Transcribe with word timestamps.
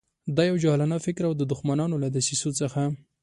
دا 0.35 0.43
یو 0.49 0.57
جاهلانه 0.63 0.97
فکر 1.05 1.23
او 1.27 1.33
د 1.37 1.43
دښمنانو 1.51 2.01
له 2.03 2.07
دسیسو 2.15 2.49
څخه. 2.61 2.81